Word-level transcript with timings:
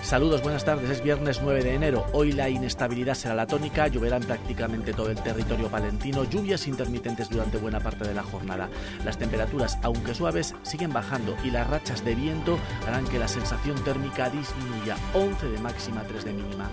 Saludos, 0.00 0.42
buenas 0.42 0.64
tardes. 0.64 0.88
Es 0.90 1.02
viernes 1.02 1.40
9 1.42 1.64
de 1.64 1.74
enero. 1.74 2.06
Hoy 2.12 2.30
la 2.30 2.48
inestabilidad 2.48 3.14
será 3.14 3.34
la 3.34 3.48
tónica. 3.48 3.88
Lloverá 3.88 4.18
en 4.18 4.22
prácticamente 4.22 4.92
todo 4.92 5.10
el 5.10 5.20
territorio 5.20 5.68
palentino. 5.68 6.22
Lluvias 6.22 6.68
intermitentes 6.68 7.28
durante 7.28 7.58
buena 7.58 7.80
parte 7.80 8.06
de 8.06 8.14
la 8.14 8.22
jornada. 8.22 8.68
Las 9.04 9.18
temperaturas, 9.18 9.76
aunque 9.82 10.14
suaves, 10.14 10.54
siguen 10.62 10.92
bajando 10.92 11.34
y 11.42 11.50
las 11.50 11.68
rachas 11.68 12.04
de 12.04 12.14
viento 12.14 12.60
harán 12.86 13.08
que 13.08 13.18
la 13.18 13.26
sensación 13.26 13.82
térmica 13.82 14.30
disminuya. 14.30 14.96
11 15.14 15.48
de 15.48 15.58
máxima, 15.58 16.04
3 16.04 16.24
de 16.24 16.32
mínima. 16.32 16.70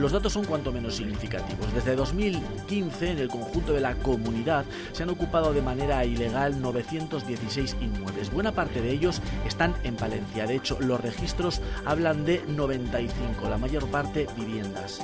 Los 0.00 0.12
datos 0.12 0.32
son 0.32 0.46
cuanto 0.46 0.72
menos 0.72 0.96
significativos. 0.96 1.74
Desde 1.74 1.94
2015, 1.94 3.10
en 3.10 3.18
el 3.18 3.28
conjunto 3.28 3.74
de 3.74 3.82
la 3.82 3.96
comunidad, 3.96 4.64
se 4.92 5.02
han 5.02 5.10
ocupado 5.10 5.52
de 5.52 5.60
manera 5.60 6.02
ilegal 6.06 6.60
916 6.60 7.76
inmuebles. 7.82 8.32
Buena 8.32 8.52
parte 8.52 8.80
de 8.80 8.92
ellos 8.92 9.20
están 9.46 9.74
en 9.84 9.96
Palencia. 9.96 10.46
De 10.46 10.56
hecho, 10.56 10.78
los 10.80 11.00
registros 11.00 11.60
hablan 11.84 12.24
de 12.24 12.42
95, 12.48 13.48
la 13.50 13.58
mayor 13.58 13.86
parte 13.88 14.26
viviendas. 14.36 15.02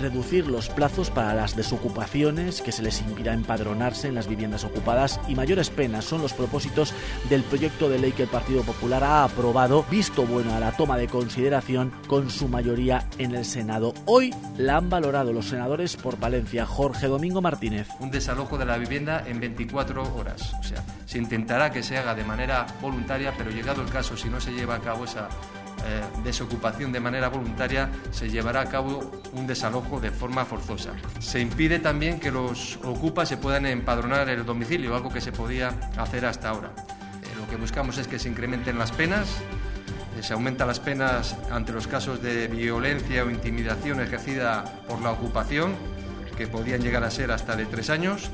Reducir 0.00 0.48
los 0.48 0.68
plazos 0.68 1.10
para 1.10 1.32
las 1.32 1.54
desocupaciones, 1.54 2.60
que 2.60 2.72
se 2.72 2.82
les 2.82 3.00
impida 3.02 3.32
empadronarse 3.34 4.08
en 4.08 4.16
las 4.16 4.26
viviendas 4.26 4.64
ocupadas 4.64 5.20
y 5.28 5.36
mayores 5.36 5.70
penas 5.70 6.04
son 6.04 6.22
los 6.22 6.32
propósitos 6.32 6.92
del 7.30 7.44
proyecto 7.44 7.88
de 7.88 8.00
ley 8.00 8.10
que 8.10 8.24
el 8.24 8.28
Partido 8.28 8.62
Popular 8.62 9.04
ha 9.04 9.22
aprobado, 9.22 9.84
visto 9.88 10.26
bueno 10.26 10.54
a 10.54 10.60
la 10.60 10.76
toma 10.76 10.96
de 10.96 11.06
consideración 11.06 11.92
con 12.08 12.30
su 12.30 12.48
mayoría 12.48 13.08
en 13.18 13.36
el 13.36 13.44
Senado. 13.44 13.91
Hoy 14.04 14.34
la 14.58 14.76
han 14.76 14.90
valorado 14.90 15.32
los 15.32 15.48
senadores 15.48 15.96
por 15.96 16.18
Valencia. 16.18 16.66
Jorge 16.66 17.06
Domingo 17.06 17.40
Martínez. 17.40 17.88
Un 18.00 18.10
desalojo 18.10 18.58
de 18.58 18.64
la 18.64 18.78
vivienda 18.78 19.22
en 19.26 19.40
24 19.40 20.14
horas. 20.14 20.52
O 20.60 20.62
sea, 20.62 20.82
se 21.06 21.18
intentará 21.18 21.70
que 21.70 21.82
se 21.82 21.96
haga 21.96 22.14
de 22.14 22.24
manera 22.24 22.66
voluntaria, 22.80 23.32
pero 23.36 23.50
llegado 23.50 23.82
el 23.82 23.88
caso, 23.88 24.16
si 24.16 24.28
no 24.28 24.40
se 24.40 24.52
lleva 24.52 24.76
a 24.76 24.80
cabo 24.80 25.04
esa 25.04 25.28
eh, 25.84 26.02
desocupación 26.24 26.92
de 26.92 27.00
manera 27.00 27.28
voluntaria, 27.28 27.90
se 28.10 28.30
llevará 28.30 28.60
a 28.60 28.68
cabo 28.68 29.10
un 29.32 29.46
desalojo 29.46 30.00
de 30.00 30.10
forma 30.10 30.44
forzosa. 30.44 30.92
Se 31.18 31.40
impide 31.40 31.78
también 31.78 32.20
que 32.20 32.30
los 32.30 32.78
ocupas 32.84 33.28
se 33.28 33.36
puedan 33.36 33.66
empadronar 33.66 34.28
el 34.28 34.44
domicilio, 34.44 34.94
algo 34.94 35.12
que 35.12 35.20
se 35.20 35.32
podía 35.32 35.68
hacer 35.96 36.26
hasta 36.26 36.50
ahora. 36.50 36.72
Eh, 37.22 37.26
lo 37.36 37.48
que 37.48 37.56
buscamos 37.56 37.98
es 37.98 38.06
que 38.06 38.18
se 38.18 38.28
incrementen 38.28 38.78
las 38.78 38.92
penas 38.92 39.42
se 40.22 40.34
aumentan 40.34 40.68
las 40.68 40.80
penas 40.80 41.36
ante 41.50 41.72
los 41.72 41.86
casos 41.86 42.22
de 42.22 42.46
violencia 42.46 43.24
o 43.24 43.30
intimidación 43.30 44.00
ejercida 44.00 44.64
por 44.88 45.02
la 45.02 45.10
ocupación 45.10 45.74
que 46.36 46.46
podían 46.46 46.80
llegar 46.80 47.04
a 47.04 47.10
ser 47.10 47.30
hasta 47.30 47.56
de 47.56 47.66
tres 47.66 47.90
años. 47.90 48.30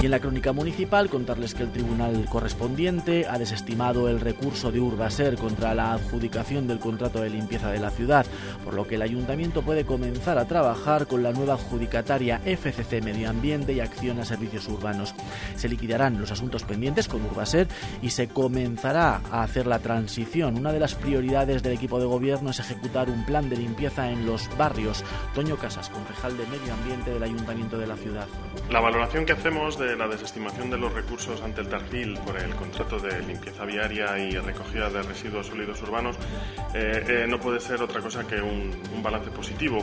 Y 0.00 0.04
en 0.04 0.10
la 0.10 0.20
crónica 0.20 0.52
municipal 0.52 1.08
contarles 1.08 1.54
que 1.54 1.64
el 1.64 1.72
tribunal 1.72 2.26
correspondiente 2.30 3.26
ha 3.28 3.38
desestimado 3.38 4.08
el 4.08 4.20
recurso 4.20 4.70
de 4.70 4.80
Urbaser 4.80 5.36
contra 5.36 5.74
la 5.74 5.94
adjudicación 5.94 6.68
del 6.68 6.78
contrato 6.78 7.20
de 7.20 7.30
limpieza 7.30 7.70
de 7.70 7.80
la 7.80 7.90
ciudad, 7.90 8.26
por 8.64 8.74
lo 8.74 8.86
que 8.86 8.94
el 8.94 9.02
ayuntamiento 9.02 9.62
puede 9.62 9.84
comenzar 9.84 10.38
a 10.38 10.46
trabajar 10.46 11.06
con 11.06 11.22
la 11.22 11.32
nueva 11.32 11.54
adjudicataria 11.54 12.40
FCC 12.44 13.02
Medio 13.02 13.28
Ambiente 13.28 13.72
y 13.72 13.80
Acción 13.80 14.20
a 14.20 14.24
Servicios 14.24 14.68
Urbanos. 14.68 15.14
Se 15.56 15.68
liquidarán 15.68 16.20
los 16.20 16.30
asuntos 16.30 16.62
pendientes 16.62 17.08
con 17.08 17.24
Urbaser 17.24 17.66
y 18.02 18.10
se 18.10 18.28
comenzará 18.28 19.20
a 19.32 19.42
hacer 19.42 19.66
la 19.66 19.80
transición. 19.80 20.56
Una 20.58 20.72
de 20.72 20.80
las 20.80 20.94
prioridades 20.94 21.62
del 21.62 21.72
equipo 21.72 21.98
de 21.98 22.06
gobierno 22.06 22.50
es 22.50 22.60
ejecutar 22.60 23.10
un 23.10 23.24
plan 23.24 23.48
de 23.48 23.56
limpieza 23.56 24.10
en 24.10 24.26
los 24.26 24.48
barrios. 24.56 25.02
Toño 25.34 25.56
Casas, 25.56 25.88
concejal 25.88 26.36
de 26.36 26.46
Medio 26.46 26.72
Ambiente 26.74 27.10
del 27.10 27.22
Ayuntamiento 27.22 27.47
de 27.48 27.86
la 27.86 27.96
ciudad. 27.96 28.26
La 28.70 28.80
valoración 28.80 29.24
que 29.24 29.32
hacemos 29.32 29.78
de 29.78 29.96
la 29.96 30.06
desestimación 30.06 30.68
de 30.68 30.76
los 30.76 30.92
recursos 30.92 31.40
ante 31.40 31.62
el 31.62 31.68
Targil 31.68 32.18
por 32.18 32.38
el 32.38 32.54
contrato 32.54 32.98
de 32.98 33.22
limpieza 33.22 33.64
viaria 33.64 34.18
y 34.18 34.36
recogida 34.36 34.90
de 34.90 35.02
residuos 35.02 35.46
sólidos 35.46 35.80
urbanos 35.82 36.16
eh, 36.74 37.04
eh, 37.08 37.26
no 37.26 37.40
puede 37.40 37.58
ser 37.58 37.80
otra 37.80 38.02
cosa 38.02 38.26
que 38.26 38.38
un, 38.40 38.68
balance 39.02 39.30
positivo, 39.30 39.78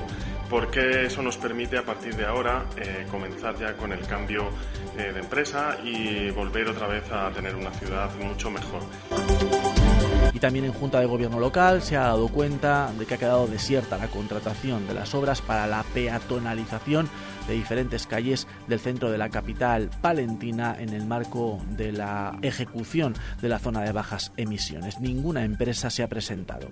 porque 0.50 1.06
eso 1.06 1.24
nos 1.24 1.38
permite 1.38 1.78
a 1.78 1.84
partir 1.84 2.16
de 2.16 2.26
ahora 2.26 2.66
eh, 2.78 3.08
comenzar 3.10 3.58
ya 3.58 3.76
con 3.76 3.92
el 3.92 4.06
cambio 4.06 4.50
de 4.96 5.20
empresa 5.20 5.78
y 5.84 6.30
volver 6.32 6.70
otra 6.70 6.88
vez 6.88 7.12
a 7.12 7.32
tener 7.32 7.56
una 7.56 7.72
ciudad 7.72 8.14
mucho 8.16 8.52
mejor. 8.52 8.82
Y 10.36 10.40
también 10.40 10.66
en 10.66 10.74
Junta 10.74 11.00
de 11.00 11.06
Gobierno 11.06 11.40
local 11.40 11.82
se 11.82 11.96
ha 11.96 12.02
dado 12.02 12.28
cuenta 12.28 12.92
de 13.00 13.06
que 13.06 13.14
ha 13.14 13.18
quedado 13.18 13.48
desierta 13.48 13.98
la 13.98 14.10
contratación 14.10 14.86
de 14.86 14.94
las 14.94 15.16
obras 15.16 15.40
para 15.42 15.66
la 15.66 15.84
peatonalización 15.94 17.10
de 17.48 17.54
diferentes 17.54 18.06
calles 18.06 18.46
del 18.68 18.82
centro 18.82 19.10
de 19.10 19.18
la 19.18 19.30
capital 19.30 19.90
palentina 20.02 20.76
en 20.78 20.90
el 20.90 21.06
marco 21.06 21.62
de 21.70 21.94
la 21.94 22.38
ejecución 22.42 23.14
de 23.42 23.48
la 23.48 23.60
zona 23.60 23.84
de 23.84 23.94
bajas 23.94 24.34
emisiones. 24.36 25.00
Ninguna 25.00 25.46
empresa 25.46 25.90
se 25.90 26.04
ha 26.04 26.10
presentado. 26.10 26.68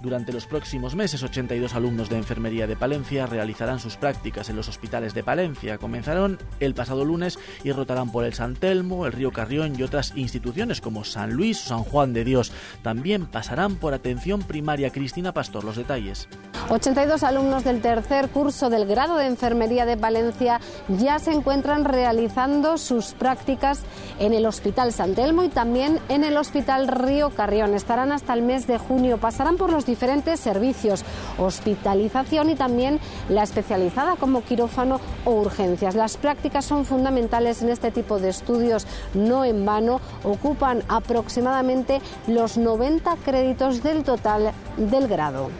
Durante 0.00 0.32
los 0.32 0.46
próximos 0.46 0.94
meses, 0.94 1.22
82 1.24 1.74
alumnos 1.74 2.08
de 2.08 2.16
enfermería 2.16 2.68
de 2.68 2.76
Palencia 2.76 3.26
realizarán 3.26 3.80
sus 3.80 3.96
prácticas 3.96 4.48
en 4.48 4.54
los 4.54 4.68
hospitales 4.68 5.12
de 5.12 5.24
Palencia. 5.24 5.78
Comenzaron 5.78 6.38
el 6.60 6.74
pasado 6.74 7.04
lunes 7.04 7.38
y 7.64 7.72
rotarán 7.72 8.12
por 8.12 8.24
el 8.24 8.32
San 8.32 8.54
Telmo, 8.54 9.06
el 9.06 9.12
Río 9.12 9.32
Carrión 9.32 9.74
y 9.76 9.82
otras 9.82 10.12
instituciones 10.14 10.80
como 10.80 11.02
San 11.04 11.32
Luis 11.32 11.64
o 11.64 11.68
San 11.68 11.82
Juan 11.82 12.12
de 12.12 12.24
Dios. 12.24 12.52
También 12.82 13.26
pasarán 13.26 13.74
por 13.76 13.92
atención 13.92 14.42
primaria. 14.42 14.90
Cristina 14.90 15.32
Pastor, 15.32 15.64
los 15.64 15.76
detalles. 15.76 16.28
82 16.70 17.22
alumnos 17.22 17.64
del 17.64 17.80
tercer 17.80 18.28
curso 18.28 18.70
del 18.70 18.86
grado 18.86 19.16
de 19.16 19.26
enfermería 19.26 19.86
de 19.86 19.96
Valencia 19.96 20.60
ya 20.88 21.18
se 21.18 21.32
encuentran 21.32 21.84
realizando 21.84 22.78
sus 22.78 23.14
prácticas 23.14 23.82
en 24.18 24.32
el 24.32 24.46
Hospital 24.46 24.92
San 24.92 25.14
Telmo 25.14 25.42
y 25.42 25.48
también 25.48 25.98
en 26.08 26.24
el 26.24 26.36
Hospital 26.36 26.86
Río 26.86 27.30
Carrión. 27.30 27.74
Estarán 27.74 28.12
hasta 28.12 28.34
el 28.34 28.42
mes 28.42 28.66
de 28.66 28.78
junio. 28.78 29.18
Pasarán 29.18 29.56
por 29.56 29.72
los 29.72 29.87
diferentes 29.88 30.38
servicios, 30.38 31.04
hospitalización 31.38 32.50
y 32.50 32.54
también 32.54 33.00
la 33.28 33.42
especializada 33.42 34.14
como 34.14 34.42
quirófano 34.42 35.00
o 35.24 35.32
urgencias. 35.32 35.96
Las 35.96 36.16
prácticas 36.16 36.64
son 36.64 36.84
fundamentales 36.84 37.62
en 37.62 37.70
este 37.70 37.90
tipo 37.90 38.20
de 38.20 38.28
estudios, 38.28 38.86
no 39.14 39.44
en 39.44 39.66
vano, 39.66 40.00
ocupan 40.22 40.84
aproximadamente 40.88 42.00
los 42.28 42.56
90 42.56 43.16
créditos 43.24 43.82
del 43.82 44.04
total 44.04 44.52
del 44.76 45.08
grado. 45.08 45.50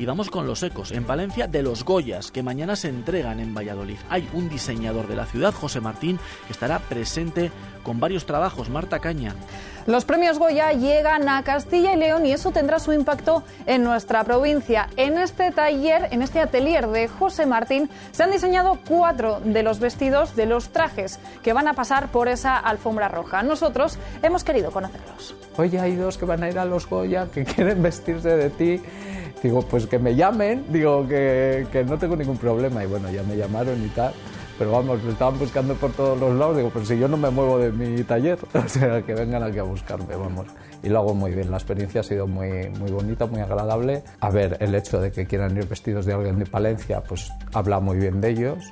Y 0.00 0.06
vamos 0.06 0.30
con 0.30 0.46
los 0.46 0.62
ecos. 0.62 0.92
En 0.92 1.04
Palencia, 1.04 1.46
de 1.46 1.62
los 1.62 1.84
Goyas, 1.84 2.30
que 2.30 2.42
mañana 2.42 2.74
se 2.74 2.88
entregan 2.88 3.38
en 3.38 3.54
Valladolid. 3.54 3.98
Hay 4.08 4.26
un 4.32 4.48
diseñador 4.48 5.06
de 5.06 5.14
la 5.14 5.26
ciudad, 5.26 5.52
José 5.52 5.82
Martín, 5.82 6.18
que 6.46 6.54
estará 6.54 6.78
presente 6.78 7.52
con 7.82 8.00
varios 8.00 8.24
trabajos. 8.24 8.70
Marta 8.70 8.98
Caña. 9.00 9.34
Los 9.86 10.06
premios 10.06 10.38
Goya 10.38 10.72
llegan 10.72 11.28
a 11.28 11.42
Castilla 11.42 11.92
y 11.92 11.98
León 11.98 12.24
y 12.24 12.32
eso 12.32 12.50
tendrá 12.50 12.78
su 12.78 12.94
impacto 12.94 13.42
en 13.66 13.84
nuestra 13.84 14.24
provincia. 14.24 14.88
En 14.96 15.18
este 15.18 15.50
taller, 15.50 16.08
en 16.12 16.22
este 16.22 16.40
atelier 16.40 16.86
de 16.88 17.06
José 17.06 17.44
Martín, 17.44 17.90
se 18.12 18.22
han 18.22 18.30
diseñado 18.30 18.78
cuatro 18.88 19.40
de 19.44 19.62
los 19.62 19.80
vestidos 19.80 20.34
de 20.34 20.46
los 20.46 20.70
trajes 20.70 21.18
que 21.42 21.52
van 21.52 21.68
a 21.68 21.74
pasar 21.74 22.10
por 22.10 22.28
esa 22.28 22.56
alfombra 22.56 23.08
roja. 23.08 23.42
Nosotros 23.42 23.98
hemos 24.22 24.44
querido 24.44 24.70
conocerlos. 24.70 25.34
Oye, 25.58 25.78
hay 25.78 25.94
dos 25.94 26.16
que 26.16 26.24
van 26.24 26.42
a 26.42 26.48
ir 26.48 26.58
a 26.58 26.64
los 26.64 26.88
Goya 26.88 27.26
que 27.26 27.44
quieren 27.54 27.82
vestirse 27.82 28.30
de 28.30 28.48
ti 28.48 28.80
Digo, 29.42 29.62
pues 29.62 29.86
que 29.86 29.98
me 29.98 30.14
llamen, 30.14 30.66
digo 30.68 31.06
que, 31.08 31.66
que 31.72 31.84
no 31.84 31.98
tengo 31.98 32.16
ningún 32.16 32.36
problema. 32.36 32.84
Y 32.84 32.86
bueno, 32.86 33.10
ya 33.10 33.22
me 33.22 33.36
llamaron 33.36 33.82
y 33.84 33.88
tal. 33.88 34.12
Pero 34.58 34.72
vamos, 34.72 35.02
me 35.02 35.12
estaban 35.12 35.38
buscando 35.38 35.74
por 35.74 35.90
todos 35.92 36.20
los 36.20 36.36
lados. 36.36 36.58
Digo, 36.58 36.70
pero 36.70 36.84
si 36.84 36.98
yo 36.98 37.08
no 37.08 37.16
me 37.16 37.30
muevo 37.30 37.58
de 37.58 37.72
mi 37.72 38.02
taller, 38.04 38.38
o 38.54 38.68
sea, 38.68 39.00
que 39.00 39.14
vengan 39.14 39.42
aquí 39.42 39.58
a 39.58 39.62
buscarme, 39.62 40.14
vamos. 40.14 40.48
Y 40.82 40.90
lo 40.90 40.98
hago 40.98 41.14
muy 41.14 41.30
bien. 41.30 41.50
La 41.50 41.56
experiencia 41.56 42.02
ha 42.02 42.04
sido 42.04 42.26
muy, 42.26 42.68
muy 42.78 42.90
bonita, 42.90 43.24
muy 43.24 43.40
agradable. 43.40 44.02
A 44.20 44.28
ver, 44.28 44.58
el 44.60 44.74
hecho 44.74 45.00
de 45.00 45.12
que 45.12 45.26
quieran 45.26 45.56
ir 45.56 45.66
vestidos 45.66 46.04
de 46.04 46.12
alguien 46.12 46.38
de 46.38 46.44
Palencia, 46.44 47.02
pues 47.02 47.32
habla 47.54 47.80
muy 47.80 47.96
bien 47.96 48.20
de 48.20 48.28
ellos. 48.28 48.70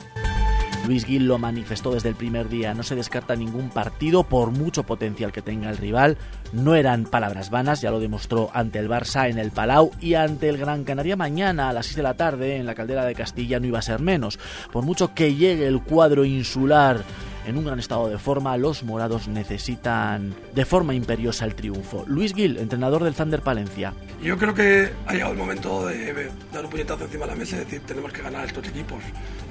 Luis 0.86 1.04
Gil 1.04 1.26
lo 1.26 1.38
manifestó 1.38 1.92
desde 1.92 2.08
el 2.08 2.14
primer 2.14 2.48
día, 2.48 2.74
no 2.74 2.82
se 2.82 2.94
descarta 2.94 3.36
ningún 3.36 3.68
partido 3.68 4.24
por 4.24 4.50
mucho 4.50 4.84
potencial 4.84 5.32
que 5.32 5.42
tenga 5.42 5.70
el 5.70 5.76
rival, 5.76 6.16
no 6.52 6.74
eran 6.74 7.04
palabras 7.04 7.50
vanas, 7.50 7.80
ya 7.80 7.90
lo 7.90 8.00
demostró 8.00 8.50
ante 8.54 8.78
el 8.78 8.88
Barça 8.88 9.28
en 9.28 9.38
el 9.38 9.50
Palau 9.50 9.90
y 10.00 10.14
ante 10.14 10.48
el 10.48 10.56
Gran 10.56 10.84
Canaria 10.84 11.16
mañana 11.16 11.68
a 11.68 11.72
las 11.72 11.86
6 11.86 11.96
de 11.96 12.02
la 12.02 12.14
tarde 12.14 12.56
en 12.56 12.66
la 12.66 12.74
Caldera 12.74 13.04
de 13.04 13.14
Castilla 13.14 13.60
no 13.60 13.66
iba 13.66 13.78
a 13.78 13.82
ser 13.82 14.00
menos, 14.00 14.38
por 14.72 14.84
mucho 14.84 15.14
que 15.14 15.34
llegue 15.34 15.66
el 15.66 15.82
cuadro 15.82 16.24
insular 16.24 17.04
en 17.48 17.56
un 17.56 17.64
gran 17.64 17.78
estado 17.78 18.10
de 18.10 18.18
forma, 18.18 18.58
los 18.58 18.82
morados 18.82 19.26
necesitan 19.26 20.34
de 20.54 20.66
forma 20.66 20.92
imperiosa 20.92 21.46
el 21.46 21.54
triunfo. 21.54 22.04
Luis 22.06 22.34
Gil, 22.34 22.58
entrenador 22.58 23.02
del 23.02 23.14
Thunder 23.14 23.40
Palencia. 23.40 23.94
Yo 24.22 24.36
creo 24.36 24.52
que 24.52 24.90
ha 25.06 25.12
llegado 25.14 25.32
el 25.32 25.38
momento 25.38 25.86
de 25.86 26.30
dar 26.52 26.66
un 26.66 26.70
puñetazo 26.70 27.04
encima 27.04 27.24
de 27.24 27.32
la 27.32 27.38
mesa 27.38 27.56
y 27.56 27.60
decir, 27.60 27.80
tenemos 27.86 28.12
que 28.12 28.20
ganar 28.20 28.44
estos 28.44 28.68
equipos. 28.68 29.02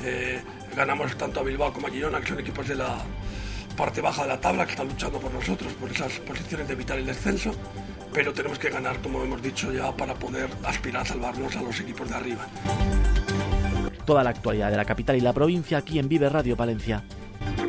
Eh, 0.03 0.39
ganamos 0.77 1.17
tanto 1.17 1.39
a 1.39 1.43
Bilbao 1.43 1.73
como 1.73 1.87
a 1.87 1.89
Girona, 1.89 2.21
que 2.21 2.27
son 2.27 2.39
equipos 2.39 2.67
de 2.67 2.75
la 2.75 2.99
parte 3.75 3.99
baja 3.99 4.21
de 4.21 4.29
la 4.29 4.39
tabla, 4.39 4.63
que 4.65 4.71
están 4.71 4.87
luchando 4.87 5.19
por 5.19 5.33
nosotros, 5.33 5.73
por 5.73 5.91
esas 5.91 6.19
posiciones 6.19 6.67
de 6.67 6.73
evitar 6.73 6.99
el 6.99 7.05
descenso, 7.05 7.51
pero 8.13 8.31
tenemos 8.31 8.59
que 8.59 8.69
ganar, 8.69 9.01
como 9.01 9.23
hemos 9.23 9.41
dicho 9.41 9.71
ya, 9.73 9.91
para 9.91 10.13
poder 10.13 10.49
aspirar 10.63 11.01
a 11.01 11.05
salvarnos 11.05 11.55
a 11.55 11.63
los 11.63 11.79
equipos 11.79 12.07
de 12.07 12.15
arriba. 12.15 12.45
Toda 14.05 14.23
la 14.23 14.29
actualidad 14.29 14.69
de 14.69 14.77
la 14.77 14.85
capital 14.85 15.17
y 15.17 15.21
la 15.21 15.33
provincia 15.33 15.79
aquí 15.79 15.97
en 15.97 16.07
Vive 16.07 16.29
Radio 16.29 16.55
Palencia. 16.55 17.03